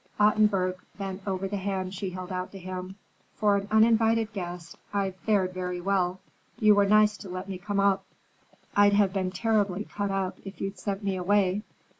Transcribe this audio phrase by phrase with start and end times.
[0.19, 2.95] Ottenburg bent over the hand she held out to him.
[3.35, 6.19] "For an uninvited guest, I've fared very well.
[6.57, 8.03] You were nice to let me come up.
[8.75, 11.61] I'd have been terribly cut up if you'd sent me away.